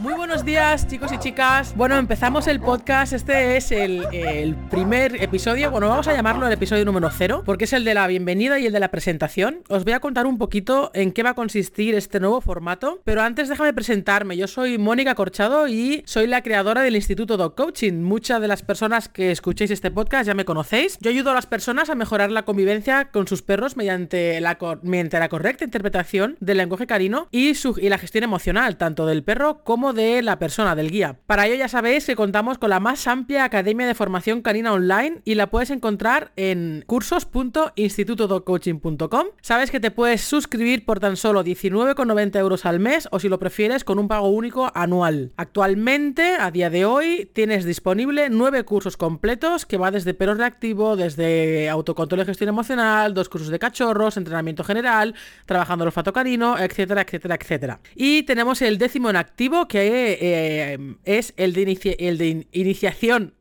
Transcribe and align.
Muy 0.00 0.14
buenos 0.14 0.46
días 0.46 0.88
chicos 0.88 1.12
y 1.12 1.18
chicas. 1.18 1.74
Bueno, 1.76 1.98
empezamos 1.98 2.46
el 2.46 2.58
podcast. 2.58 3.12
Este 3.12 3.58
es 3.58 3.70
el, 3.70 4.56
primer 4.70 5.22
episodio. 5.22 5.70
Bueno, 5.70 5.90
vamos 5.90 6.08
a 6.08 6.14
llamarlo 6.14 6.46
el 6.46 6.52
episodio 6.54 6.86
número 6.86 7.10
cero, 7.10 7.42
porque 7.44 7.64
es 7.64 7.74
el 7.74 7.84
de 7.84 7.92
la 7.92 8.06
bienvenida 8.06 8.58
y 8.58 8.64
el 8.64 8.72
de 8.72 8.80
la 8.80 8.90
presentación. 8.90 9.62
Os 9.68 9.84
voy 9.84 9.92
a 9.92 10.00
contar 10.00 10.26
un 10.26 10.38
poquito 10.38 10.90
en 10.94 11.12
qué 11.12 11.22
va 11.22 11.30
a 11.30 11.34
consistir 11.34 11.94
este 11.94 12.18
nuevo 12.18 12.40
formato. 12.40 13.02
Pero 13.04 13.20
antes 13.20 13.50
déjame 13.50 13.74
presentarme. 13.74 14.38
Yo 14.38 14.46
soy 14.46 14.78
Mónica 14.78 15.14
Corchado 15.14 15.68
y 15.68 16.02
soy 16.06 16.26
la 16.26 16.42
creadora 16.42 16.80
del 16.80 16.96
Instituto 16.96 17.36
Dog 17.36 17.54
Coaching. 17.54 18.00
Muchas 18.02 18.40
de 18.40 18.48
las 18.48 18.62
personas 18.62 19.10
que 19.10 19.30
escuchéis 19.30 19.70
este 19.70 19.90
podcast 19.90 20.26
ya 20.26 20.32
me 20.32 20.46
conocéis. 20.46 20.96
Yo 21.02 21.10
ayudo 21.10 21.32
a 21.32 21.34
las 21.34 21.44
personas 21.44 21.90
a 21.90 21.94
mejorar 21.94 22.30
la 22.32 22.46
convivencia 22.46 23.10
con 23.10 23.28
sus 23.28 23.42
perros 23.42 23.76
mediante 23.76 24.40
la, 24.40 24.56
mediante 24.82 25.18
la 25.18 25.28
correcta 25.28 25.64
interpretación 25.64 26.38
del 26.40 26.56
lenguaje 26.56 26.86
carino 26.86 27.28
y, 27.30 27.50
y 27.50 27.88
la 27.90 27.98
gestión 27.98 28.24
emocional, 28.24 28.78
tanto 28.78 29.04
del 29.04 29.22
perro 29.22 29.62
como 29.62 29.89
de 29.92 30.22
la 30.22 30.38
persona, 30.38 30.74
del 30.74 30.90
guía. 30.90 31.18
Para 31.26 31.46
ello 31.46 31.56
ya 31.56 31.68
sabéis 31.68 32.06
que 32.06 32.16
contamos 32.16 32.56
con 32.58 32.70
la 32.70 32.80
más 32.80 33.06
amplia 33.06 33.44
academia 33.44 33.86
de 33.86 33.94
formación 33.94 34.40
canina 34.42 34.72
online 34.72 35.20
y 35.24 35.34
la 35.34 35.50
puedes 35.50 35.70
encontrar 35.70 36.32
en 36.36 36.84
cursos.institutodogcoaching.com. 36.86 39.26
Sabes 39.40 39.70
que 39.70 39.80
te 39.80 39.90
puedes 39.90 40.20
suscribir 40.22 40.84
por 40.84 41.00
tan 41.00 41.16
solo 41.16 41.42
19,90 41.44 42.38
euros 42.38 42.66
al 42.66 42.80
mes 42.80 43.08
o 43.10 43.20
si 43.20 43.28
lo 43.28 43.38
prefieres 43.38 43.84
con 43.84 43.98
un 43.98 44.08
pago 44.08 44.28
único 44.28 44.70
anual. 44.74 45.32
Actualmente, 45.36 46.36
a 46.38 46.50
día 46.50 46.70
de 46.70 46.84
hoy, 46.84 47.30
tienes 47.32 47.64
disponible 47.64 48.28
9 48.30 48.64
cursos 48.64 48.96
completos 48.96 49.66
que 49.66 49.76
va 49.76 49.90
desde 49.90 50.14
perro 50.14 50.34
reactivo, 50.34 50.96
desde 50.96 51.68
autocontrol 51.68 52.22
y 52.22 52.24
gestión 52.24 52.48
emocional, 52.48 53.14
dos 53.14 53.28
cursos 53.28 53.48
de 53.48 53.58
cachorros, 53.58 54.16
entrenamiento 54.16 54.64
general, 54.64 55.14
trabajando 55.46 55.84
el 55.84 55.88
olfato 55.88 56.12
canino, 56.12 56.58
etcétera, 56.58 57.02
etcétera, 57.02 57.36
etcétera. 57.40 57.80
Y 57.94 58.22
tenemos 58.24 58.62
el 58.62 58.78
décimo 58.78 59.10
en 59.10 59.16
activo 59.16 59.68
que 59.68 59.79
eh, 59.88 60.96
es 61.04 61.34
el 61.36 61.52
de, 61.52 62.46
iniciación 62.52 63.34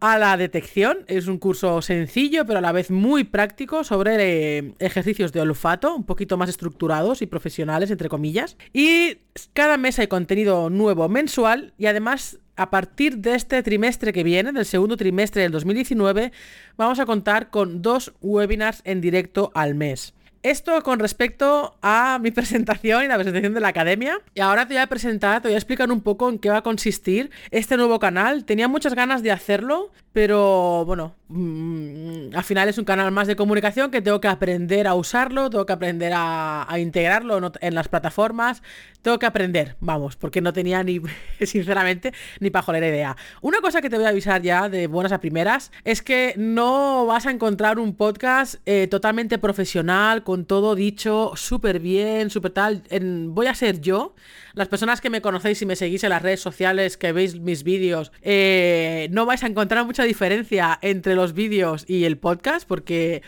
a 0.00 0.18
la 0.18 0.36
detección. 0.36 0.98
Es 1.06 1.26
un 1.26 1.38
curso 1.38 1.82
sencillo, 1.82 2.46
pero 2.46 2.58
a 2.58 2.62
la 2.62 2.72
vez 2.72 2.90
muy 2.90 3.24
práctico 3.24 3.84
sobre 3.84 4.58
eh, 4.58 4.74
ejercicios 4.78 5.32
de 5.32 5.40
olfato, 5.40 5.94
un 5.94 6.04
poquito 6.04 6.36
más 6.36 6.48
estructurados 6.48 7.22
y 7.22 7.26
profesionales, 7.26 7.90
entre 7.90 8.08
comillas. 8.08 8.56
Y 8.72 9.18
cada 9.52 9.76
mes 9.76 9.98
hay 9.98 10.06
contenido 10.06 10.70
nuevo 10.70 11.08
mensual 11.08 11.72
y 11.78 11.86
además 11.86 12.38
a 12.56 12.70
partir 12.70 13.18
de 13.18 13.34
este 13.34 13.62
trimestre 13.62 14.12
que 14.12 14.24
viene, 14.24 14.52
del 14.52 14.64
segundo 14.64 14.96
trimestre 14.96 15.42
del 15.42 15.52
2019, 15.52 16.32
vamos 16.76 16.98
a 16.98 17.06
contar 17.06 17.50
con 17.50 17.82
dos 17.82 18.14
webinars 18.20 18.80
en 18.84 19.00
directo 19.00 19.50
al 19.54 19.74
mes. 19.74 20.14
Esto 20.46 20.80
con 20.82 21.00
respecto 21.00 21.76
a 21.82 22.20
mi 22.22 22.30
presentación 22.38 23.02
y 23.02 23.08
la 23.08 23.16
presentación 23.16 23.52
de 23.52 23.58
la 23.58 23.66
academia. 23.66 24.20
Y 24.32 24.40
ahora 24.40 24.68
te 24.68 24.74
voy 24.74 24.80
a 24.80 24.86
presentar, 24.86 25.42
te 25.42 25.48
voy 25.48 25.56
a 25.56 25.58
explicar 25.58 25.90
un 25.90 26.00
poco 26.00 26.28
en 26.28 26.38
qué 26.38 26.50
va 26.50 26.58
a 26.58 26.62
consistir 26.62 27.32
este 27.50 27.76
nuevo 27.76 27.98
canal. 27.98 28.44
Tenía 28.44 28.68
muchas 28.68 28.94
ganas 28.94 29.24
de 29.24 29.32
hacerlo, 29.32 29.90
pero 30.12 30.84
bueno, 30.86 31.16
al 31.28 32.44
final 32.44 32.68
es 32.68 32.78
un 32.78 32.84
canal 32.84 33.10
más 33.10 33.26
de 33.26 33.34
comunicación 33.34 33.90
que 33.90 34.00
tengo 34.00 34.20
que 34.20 34.28
aprender 34.28 34.86
a 34.86 34.94
usarlo, 34.94 35.50
tengo 35.50 35.66
que 35.66 35.72
aprender 35.72 36.12
a, 36.14 36.66
integrarlo 36.78 37.52
en 37.60 37.74
las 37.74 37.88
plataformas, 37.88 38.62
tengo 39.02 39.18
que 39.18 39.26
aprender, 39.26 39.76
vamos, 39.80 40.14
porque 40.16 40.40
no 40.40 40.52
tenía 40.52 40.84
ni, 40.84 41.00
sinceramente, 41.40 42.12
ni 42.38 42.50
pajolera 42.50 42.86
idea. 42.86 43.16
Una 43.40 43.60
cosa 43.60 43.80
que 43.80 43.90
te 43.90 43.96
voy 43.96 44.04
a 44.04 44.10
avisar 44.10 44.42
ya 44.42 44.68
de 44.68 44.86
buenas 44.86 45.10
a 45.10 45.20
primeras 45.20 45.72
es 45.84 46.00
que 46.00 46.34
no 46.36 47.06
vas 47.06 47.26
a 47.26 47.32
encontrar 47.32 47.80
un 47.80 47.96
podcast 47.96 48.56
eh, 48.64 48.86
totalmente 48.86 49.38
profesional, 49.38 50.22
con 50.22 50.44
todo 50.44 50.76
dicho 50.76 51.32
súper 51.34 51.80
bien, 51.80 52.30
súper 52.30 52.52
tal. 52.52 52.82
Voy 53.30 53.46
a 53.46 53.54
ser 53.54 53.80
yo 53.80 54.14
las 54.54 54.68
personas 54.68 55.00
que 55.00 55.10
me 55.10 55.20
conocéis 55.20 55.60
y 55.60 55.66
me 55.66 55.76
seguís 55.76 56.02
en 56.04 56.10
las 56.10 56.22
redes 56.22 56.40
sociales, 56.40 56.96
que 56.96 57.12
veis 57.12 57.38
mis 57.38 57.62
vídeos, 57.62 58.10
eh, 58.22 59.08
no 59.10 59.26
vais 59.26 59.44
a 59.44 59.48
encontrar 59.48 59.84
mucha 59.84 60.04
diferencia 60.04 60.78
entre 60.80 61.14
los 61.16 61.32
vídeos 61.32 61.84
y 61.88 62.04
el 62.04 62.18
podcast, 62.18 62.66
porque 62.66 63.22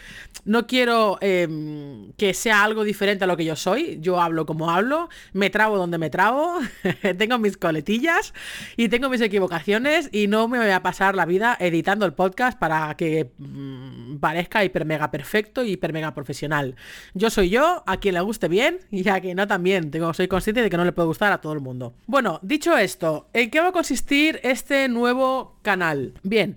no 0.45 0.67
quiero 0.67 1.19
eh, 1.21 1.49
que 2.17 2.35
sea 2.35 2.63
algo 2.63 2.85
diferente 2.85 3.25
a 3.25 3.27
lo 3.27 3.37
que 3.37 3.45
yo 3.45 3.57
soy. 3.57 3.99
Yo 4.01 4.21
hablo 4.21 4.47
como 4.47 4.71
hablo, 4.71 5.09
me 5.33 5.51
trabo 5.51 5.77
donde 5.77 5.99
me 5.99 6.11
trabo, 6.11 6.59
tengo 7.19 7.39
mis 7.39 7.57
coletillas 7.57 8.33
y 8.77 8.89
tengo 8.89 9.09
mis 9.09 9.21
equivocaciones 9.21 10.09
y 10.13 10.27
no 10.29 10.49
me 10.49 10.59
voy 10.59 10.71
a 10.71 10.83
pasar 10.83 11.15
la 11.15 11.27
vida 11.27 11.57
editando 11.59 12.07
el 12.07 12.13
podcast 12.13 12.59
para 12.59 12.95
que 12.97 13.31
mmm, 13.39 13.98
parezca 14.19 14.65
hiper 14.65 14.85
mega 14.85 15.11
perfecto 15.11 15.65
y 15.65 15.73
hiper 15.73 15.93
mega 15.93 16.15
profesional. 16.15 16.77
Yo 17.15 17.31
soy 17.31 17.51
yo, 17.51 17.83
a 17.87 17.99
quien 17.99 18.15
le 18.15 18.21
guste 18.21 18.49
bien 18.49 18.81
y 18.91 19.09
a 19.09 19.21
quien 19.21 19.37
no 19.37 19.47
también. 19.47 19.91
Tengo, 19.91 20.13
soy 20.15 20.29
consciente 20.29 20.63
de 20.63 20.71
que 20.71 20.77
no 20.77 20.85
le 20.85 20.93
puedo 20.93 21.09
gustar 21.09 21.33
a 21.33 21.41
todo 21.41 21.53
el 21.53 21.61
mundo. 21.61 21.95
Bueno, 22.07 22.41
dicho 22.43 22.77
esto, 22.77 23.29
¿en 23.33 23.51
qué 23.51 23.61
va 23.61 23.69
a 23.69 23.73
consistir 23.73 24.41
este 24.43 24.89
nuevo 24.89 25.57
canal? 25.63 26.15
Bien. 26.23 26.57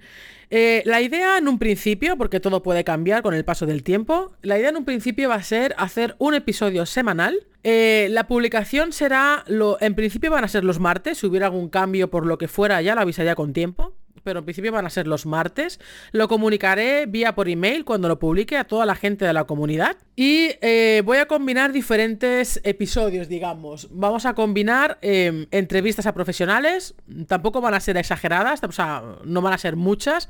Eh, 0.53 0.83
la 0.85 0.99
idea 0.99 1.37
en 1.37 1.47
un 1.47 1.57
principio, 1.57 2.17
porque 2.17 2.41
todo 2.41 2.61
puede 2.61 2.83
cambiar 2.83 3.23
con 3.23 3.33
el 3.33 3.45
paso 3.45 3.65
del 3.65 3.83
tiempo, 3.83 4.33
la 4.41 4.59
idea 4.59 4.69
en 4.69 4.75
un 4.75 4.83
principio 4.83 5.29
va 5.29 5.35
a 5.35 5.43
ser 5.43 5.73
hacer 5.77 6.15
un 6.17 6.33
episodio 6.33 6.85
semanal. 6.85 7.47
Eh, 7.63 8.07
la 8.11 8.27
publicación 8.27 8.91
será, 8.91 9.45
lo, 9.47 9.77
en 9.79 9.95
principio 9.95 10.29
van 10.29 10.43
a 10.43 10.49
ser 10.49 10.65
los 10.65 10.79
martes, 10.79 11.19
si 11.19 11.27
hubiera 11.27 11.45
algún 11.45 11.69
cambio 11.69 12.09
por 12.09 12.25
lo 12.25 12.37
que 12.37 12.49
fuera 12.49 12.81
ya 12.81 12.95
lo 12.95 13.01
avisaría 13.01 13.35
con 13.35 13.53
tiempo 13.53 13.93
pero 14.23 14.39
en 14.39 14.45
principio 14.45 14.71
van 14.71 14.85
a 14.85 14.89
ser 14.89 15.07
los 15.07 15.25
martes. 15.25 15.79
Lo 16.11 16.27
comunicaré 16.27 17.05
vía 17.05 17.35
por 17.35 17.49
email 17.49 17.85
cuando 17.85 18.07
lo 18.07 18.19
publique 18.19 18.57
a 18.57 18.65
toda 18.65 18.85
la 18.85 18.95
gente 18.95 19.25
de 19.25 19.33
la 19.33 19.45
comunidad. 19.45 19.97
Y 20.15 20.51
eh, 20.61 21.01
voy 21.05 21.17
a 21.17 21.27
combinar 21.27 21.71
diferentes 21.71 22.59
episodios, 22.63 23.27
digamos. 23.27 23.87
Vamos 23.91 24.25
a 24.25 24.33
combinar 24.33 24.99
eh, 25.01 25.47
entrevistas 25.51 26.05
a 26.05 26.13
profesionales. 26.13 26.95
Tampoco 27.27 27.61
van 27.61 27.73
a 27.73 27.79
ser 27.79 27.97
exageradas, 27.97 28.61
o 28.63 28.71
sea, 28.71 29.03
no 29.23 29.41
van 29.41 29.53
a 29.53 29.57
ser 29.57 29.75
muchas, 29.75 30.29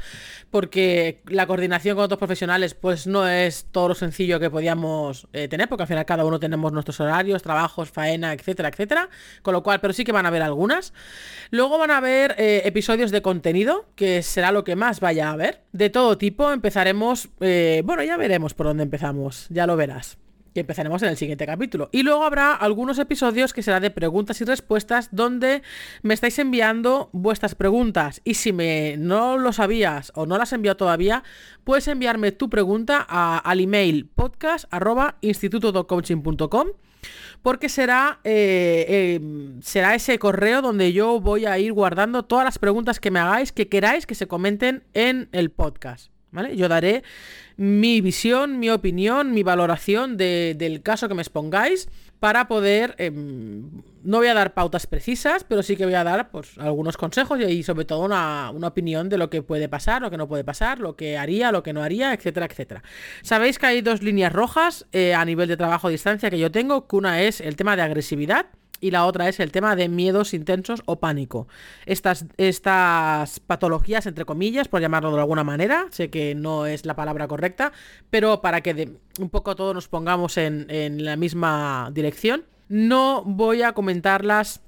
porque 0.50 1.22
la 1.26 1.48
coordinación 1.48 1.96
con 1.96 2.06
otros 2.06 2.20
profesionales 2.20 2.74
pues 2.74 3.08
no 3.08 3.28
es 3.28 3.66
todo 3.72 3.90
lo 3.90 3.96
sencillo 3.96 4.40
que 4.40 4.50
podíamos 4.50 5.28
eh, 5.34 5.48
tener, 5.48 5.68
porque 5.68 5.84
al 5.84 5.88
final 5.88 6.06
cada 6.06 6.26
uno 6.26 6.40
tenemos 6.40 6.72
nuestros 6.72 7.00
horarios, 7.00 7.42
trabajos, 7.42 7.90
faena, 7.90 8.34
etcétera, 8.34 8.70
etcétera. 8.70 9.10
Con 9.42 9.54
lo 9.54 9.64
cual, 9.64 9.80
pero 9.82 9.94
sí 9.94 10.04
que 10.04 10.12
van 10.12 10.26
a 10.26 10.30
haber 10.30 10.42
algunas. 10.42 10.94
Luego 11.50 11.78
van 11.78 11.92
a 11.92 11.98
haber 11.98 12.36
eh, 12.38 12.62
episodios 12.66 13.12
de 13.12 13.22
contenido 13.22 13.71
que 13.96 14.24
será 14.24 14.52
lo 14.52 14.64
que 14.64 14.76
más 14.76 15.00
vaya 15.00 15.30
a 15.30 15.34
haber. 15.34 15.64
De 15.72 15.90
todo 15.90 16.18
tipo, 16.18 16.52
empezaremos... 16.52 17.30
Eh, 17.40 17.82
bueno, 17.86 18.04
ya 18.04 18.18
veremos 18.18 18.54
por 18.54 18.68
dónde 18.68 18.84
empezamos, 18.84 19.48
ya 19.50 19.68
lo 19.68 19.76
verás 19.76 20.18
que 20.54 20.62
empezaremos 20.62 21.02
en 21.02 21.10
el 21.10 21.18
siguiente 21.18 21.46
capítulo. 21.46 21.90
Y 21.92 22.04
luego 22.04 22.24
habrá 22.24 22.54
algunos 22.54 23.00
episodios 23.00 23.54
que 23.54 23.64
será 23.64 23.80
de 23.80 23.90
preguntas 23.90 24.42
y 24.42 24.46
respuestas 24.46 25.10
donde 25.12 25.62
me 26.02 26.14
estáis 26.14 26.40
enviando 26.40 27.10
vuestras 27.14 27.56
preguntas. 27.56 28.22
Y 28.24 28.36
si 28.36 28.52
me 28.52 28.96
no 28.98 29.38
lo 29.38 29.54
sabías 29.54 30.12
o 30.16 30.26
no 30.26 30.38
las 30.38 30.54
enviado 30.54 30.78
todavía, 30.78 31.24
puedes 31.64 31.88
enviarme 31.88 32.32
tu 32.32 32.50
pregunta 32.50 33.06
a, 33.08 33.38
al 33.38 33.62
email 33.62 34.08
podcast 34.08 34.66
porque 37.42 37.70
será, 37.70 38.20
eh, 38.24 38.86
eh, 38.88 39.20
será 39.62 39.96
ese 39.96 40.20
correo 40.20 40.62
donde 40.62 40.94
yo 40.94 41.20
voy 41.20 41.46
a 41.46 41.58
ir 41.58 41.74
guardando 41.74 42.24
todas 42.24 42.46
las 42.46 42.60
preguntas 42.60 43.00
que 43.00 43.12
me 43.12 43.20
hagáis, 43.20 43.52
que 43.52 43.68
queráis 43.68 44.06
que 44.06 44.16
se 44.16 44.28
comenten 44.28 44.84
en 44.94 45.30
el 45.32 45.50
podcast. 45.52 46.12
¿Vale? 46.32 46.56
Yo 46.56 46.70
daré 46.70 47.04
mi 47.58 48.02
visión, 48.02 48.60
mi 48.60 48.70
opinión, 48.70 49.34
mi 49.34 49.44
valoración 49.44 50.18
de, 50.18 50.56
del 50.58 50.82
caso 50.82 51.08
que 51.08 51.14
me 51.14 51.22
expongáis 51.22 51.90
para 52.22 52.48
poder, 52.48 52.94
eh, 53.00 53.12
no 53.12 54.18
voy 54.18 54.28
a 54.28 54.36
dar 54.36 54.54
pautas 54.54 54.86
precisas, 54.86 55.44
pero 55.44 55.64
sí 55.64 55.76
que 55.76 55.86
voy 55.86 55.96
a 55.96 56.04
dar 56.04 56.30
pues, 56.30 56.56
algunos 56.60 56.96
consejos 56.96 57.40
y 57.42 57.64
sobre 57.64 57.84
todo 57.84 58.06
una, 58.06 58.52
una, 58.52 58.68
opinión 58.68 59.10
de 59.10 59.18
lo 59.18 59.32
que 59.32 59.42
puede 59.42 59.68
pasar, 59.68 60.04
lo 60.04 60.12
que 60.12 60.18
no 60.18 60.28
puede 60.28 60.44
pasar, 60.44 60.80
lo 60.80 60.96
que 60.96 61.18
haría, 61.18 61.52
lo 61.52 61.64
que 61.64 61.74
no 61.74 61.82
haría, 61.82 62.14
etcétera, 62.14 62.46
etcétera. 62.46 62.84
Sabéis 63.24 63.58
que 63.58 63.66
hay 63.66 63.82
dos 63.82 64.04
líneas 64.04 64.32
rojas 64.32 64.86
eh, 64.92 65.16
a 65.16 65.26
nivel 65.26 65.48
de 65.48 65.58
trabajo 65.58 65.88
a 65.88 65.90
distancia 65.92 66.30
que 66.30 66.38
yo 66.38 66.52
tengo, 66.52 66.88
que 66.88 66.96
una 66.96 67.24
es 67.24 67.42
el 67.42 67.56
tema 67.56 67.76
de 67.76 67.82
agresividad 67.82 68.46
y 68.82 68.92
la 68.92 69.06
otra 69.06 69.30
es 69.30 69.40
el 69.40 69.52
tema 69.52 69.76
de 69.76 69.88
miedos 69.88 70.34
intensos 70.34 70.82
o 70.86 71.00
pánico. 71.00 71.48
Estas, 71.86 72.26
estas 72.38 73.40
patologías, 73.40 74.08
entre 74.08 74.26
comillas, 74.26 74.68
por 74.68 74.82
llamarlo 74.82 75.14
de 75.14 75.20
alguna 75.20 75.44
manera, 75.44 75.86
sé 75.92 76.10
que 76.10 76.36
no 76.36 76.66
es 76.66 76.86
la 76.86 76.96
palabra 76.96 77.28
correcta, 77.28 77.72
pero 78.10 78.42
para 78.42 78.62
que 78.62 78.98
un 79.20 79.30
poco 79.30 79.56
todos 79.56 79.74
nos 79.74 79.88
pongamos 79.88 80.38
en, 80.38 80.66
en 80.70 81.06
la 81.06 81.16
misma 81.16 81.90
dirección, 81.94 82.44
no 82.68 83.24
voy 83.24 83.62
a 83.62 83.74
comentarlas 83.74 84.62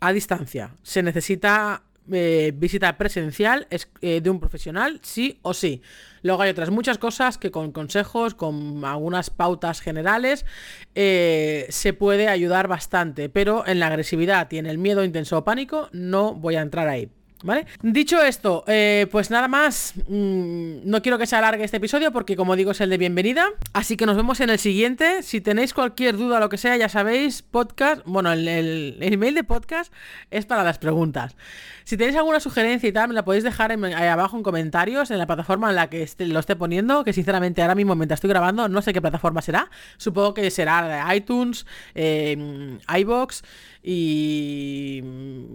a 0.00 0.12
distancia. 0.12 0.74
Se 0.82 1.02
necesita 1.02 1.85
eh, 2.12 2.52
visita 2.54 2.96
presencial 2.98 3.66
es, 3.70 3.88
eh, 4.00 4.20
de 4.20 4.30
un 4.30 4.40
profesional, 4.40 5.00
sí 5.02 5.38
o 5.42 5.54
sí. 5.54 5.82
Luego 6.22 6.42
hay 6.42 6.50
otras 6.50 6.70
muchas 6.70 6.98
cosas 6.98 7.38
que 7.38 7.50
con 7.50 7.72
consejos, 7.72 8.34
con 8.34 8.84
algunas 8.84 9.30
pautas 9.30 9.80
generales, 9.80 10.44
eh, 10.94 11.66
se 11.68 11.92
puede 11.92 12.28
ayudar 12.28 12.68
bastante. 12.68 13.28
Pero 13.28 13.66
en 13.66 13.78
la 13.78 13.86
agresividad 13.86 14.50
y 14.50 14.58
en 14.58 14.66
el 14.66 14.78
miedo 14.78 15.04
intenso 15.04 15.38
o 15.38 15.44
pánico 15.44 15.88
no 15.92 16.34
voy 16.34 16.56
a 16.56 16.62
entrar 16.62 16.88
ahí. 16.88 17.10
¿Vale? 17.42 17.66
Dicho 17.82 18.22
esto, 18.22 18.64
eh, 18.66 19.08
pues 19.12 19.30
nada 19.30 19.46
más, 19.46 19.92
mm, 20.08 20.88
no 20.88 21.02
quiero 21.02 21.18
que 21.18 21.26
se 21.26 21.36
alargue 21.36 21.64
este 21.64 21.76
episodio 21.76 22.10
porque 22.10 22.34
como 22.34 22.56
digo 22.56 22.70
es 22.70 22.80
el 22.80 22.88
de 22.88 22.96
bienvenida, 22.96 23.50
así 23.74 23.98
que 23.98 24.06
nos 24.06 24.16
vemos 24.16 24.40
en 24.40 24.48
el 24.48 24.58
siguiente. 24.58 25.22
Si 25.22 25.42
tenéis 25.42 25.74
cualquier 25.74 26.16
duda 26.16 26.38
o 26.38 26.40
lo 26.40 26.48
que 26.48 26.56
sea, 26.56 26.78
ya 26.78 26.88
sabéis, 26.88 27.42
podcast, 27.42 28.00
bueno, 28.06 28.32
el, 28.32 28.48
el, 28.48 29.12
email 29.12 29.34
de 29.34 29.44
podcast 29.44 29.92
es 30.30 30.46
para 30.46 30.64
las 30.64 30.78
preguntas. 30.78 31.36
Si 31.84 31.98
tenéis 31.98 32.16
alguna 32.16 32.40
sugerencia 32.40 32.88
y 32.88 32.92
tal, 32.92 33.08
me 33.08 33.14
la 33.14 33.24
podéis 33.24 33.44
dejar 33.44 33.70
ahí 33.70 34.06
abajo 34.06 34.38
en 34.38 34.42
comentarios, 34.42 35.10
en 35.10 35.18
la 35.18 35.26
plataforma 35.26 35.68
en 35.68 35.76
la 35.76 35.90
que 35.90 36.08
lo 36.20 36.40
esté 36.40 36.56
poniendo, 36.56 37.04
que 37.04 37.12
sinceramente 37.12 37.60
ahora 37.60 37.74
mismo 37.74 37.94
mientras 37.96 38.16
estoy 38.16 38.30
grabando 38.30 38.66
no 38.68 38.80
sé 38.80 38.94
qué 38.94 39.02
plataforma 39.02 39.42
será. 39.42 39.70
Supongo 39.98 40.32
que 40.32 40.50
será 40.50 41.14
iTunes, 41.14 41.66
eh, 41.94 42.78
iBox 42.98 43.42
y, 43.82 45.02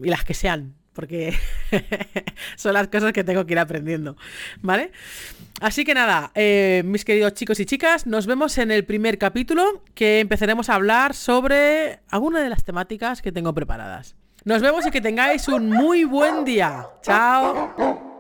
y 0.04 0.10
las 0.10 0.24
que 0.24 0.36
sean 0.36 0.76
porque 0.94 1.34
son 2.56 2.74
las 2.74 2.88
cosas 2.88 3.14
que 3.14 3.24
tengo 3.24 3.46
que 3.46 3.54
ir 3.54 3.60
aprendiendo, 3.60 4.18
¿vale? 4.62 4.92
Así 5.60 5.86
que 5.86 5.94
nada, 5.94 6.32
eh, 6.36 6.82
mis 6.86 7.06
queridos 7.06 7.34
chicos 7.34 7.60
y 7.60 7.66
chicas, 7.66 8.08
nos 8.08 8.26
vemos 8.26 8.58
en 8.58 8.72
el 8.72 8.84
primer 8.86 9.18
capítulo 9.18 9.84
que 9.94 10.20
empezaremos 10.20 10.70
a 10.70 10.76
hablar 10.76 11.14
sobre 11.14 12.00
alguna 12.10 12.42
de 12.42 12.50
las 12.50 12.64
temáticas 12.64 13.22
que 13.22 13.32
tengo 13.32 13.54
preparadas. 13.54 14.16
Nos 14.44 14.62
vemos 14.62 14.88
y 14.88 14.92
que 14.92 15.02
tengáis 15.02 15.48
un 15.48 15.70
muy 15.70 16.04
buen 16.04 16.44
día. 16.44 16.88
Chao. 17.04 18.11